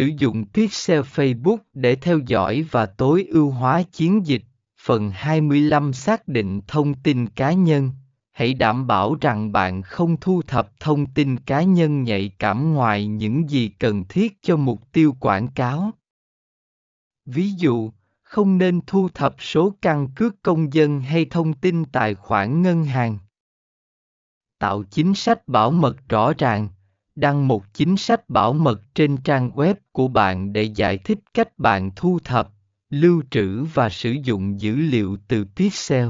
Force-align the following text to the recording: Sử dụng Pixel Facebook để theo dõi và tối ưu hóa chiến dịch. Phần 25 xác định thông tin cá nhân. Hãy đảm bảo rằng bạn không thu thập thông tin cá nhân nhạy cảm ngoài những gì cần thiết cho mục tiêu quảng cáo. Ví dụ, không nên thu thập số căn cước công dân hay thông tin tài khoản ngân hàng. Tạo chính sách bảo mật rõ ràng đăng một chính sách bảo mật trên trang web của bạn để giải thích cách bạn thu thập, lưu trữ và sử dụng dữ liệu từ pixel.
Sử 0.00 0.10
dụng 0.18 0.44
Pixel 0.54 1.00
Facebook 1.00 1.58
để 1.74 1.94
theo 1.94 2.18
dõi 2.18 2.66
và 2.70 2.86
tối 2.86 3.26
ưu 3.30 3.50
hóa 3.50 3.82
chiến 3.82 4.26
dịch. 4.26 4.42
Phần 4.80 5.10
25 5.10 5.92
xác 5.92 6.28
định 6.28 6.60
thông 6.66 6.94
tin 6.94 7.26
cá 7.26 7.52
nhân. 7.52 7.90
Hãy 8.32 8.54
đảm 8.54 8.86
bảo 8.86 9.16
rằng 9.20 9.52
bạn 9.52 9.82
không 9.82 10.16
thu 10.20 10.42
thập 10.42 10.80
thông 10.80 11.06
tin 11.06 11.36
cá 11.36 11.62
nhân 11.62 12.02
nhạy 12.02 12.32
cảm 12.38 12.74
ngoài 12.74 13.06
những 13.06 13.50
gì 13.50 13.68
cần 13.68 14.04
thiết 14.08 14.42
cho 14.42 14.56
mục 14.56 14.92
tiêu 14.92 15.16
quảng 15.20 15.48
cáo. 15.48 15.90
Ví 17.26 17.50
dụ, 17.50 17.90
không 18.22 18.58
nên 18.58 18.80
thu 18.86 19.08
thập 19.08 19.34
số 19.38 19.74
căn 19.82 20.08
cước 20.08 20.42
công 20.42 20.72
dân 20.72 21.00
hay 21.00 21.24
thông 21.24 21.52
tin 21.52 21.84
tài 21.84 22.14
khoản 22.14 22.62
ngân 22.62 22.84
hàng. 22.84 23.18
Tạo 24.58 24.82
chính 24.82 25.14
sách 25.14 25.48
bảo 25.48 25.70
mật 25.70 26.08
rõ 26.08 26.32
ràng 26.38 26.68
đăng 27.20 27.48
một 27.48 27.74
chính 27.74 27.96
sách 27.96 28.28
bảo 28.28 28.52
mật 28.52 28.80
trên 28.94 29.16
trang 29.16 29.50
web 29.50 29.74
của 29.92 30.08
bạn 30.08 30.52
để 30.52 30.62
giải 30.62 30.98
thích 30.98 31.18
cách 31.34 31.58
bạn 31.58 31.90
thu 31.96 32.18
thập, 32.24 32.48
lưu 32.90 33.22
trữ 33.30 33.64
và 33.64 33.88
sử 33.88 34.10
dụng 34.10 34.60
dữ 34.60 34.76
liệu 34.76 35.16
từ 35.28 35.44
pixel. 35.56 36.08